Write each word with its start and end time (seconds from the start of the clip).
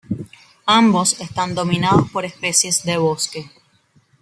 Ambos 0.65 1.19
están 1.19 1.53
dominados 1.53 2.09
por 2.09 2.25
especies 2.25 2.81
de 2.85 2.97
bosque. 2.97 3.51